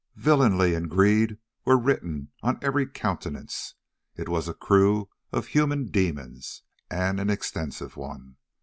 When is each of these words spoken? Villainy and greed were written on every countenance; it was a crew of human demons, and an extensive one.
Villainy 0.15 0.73
and 0.73 0.89
greed 0.89 1.37
were 1.63 1.77
written 1.77 2.31
on 2.41 2.57
every 2.63 2.87
countenance; 2.87 3.75
it 4.15 4.27
was 4.27 4.47
a 4.47 4.53
crew 4.55 5.09
of 5.31 5.49
human 5.49 5.85
demons, 5.91 6.63
and 6.89 7.19
an 7.19 7.29
extensive 7.29 7.95
one. 7.95 8.37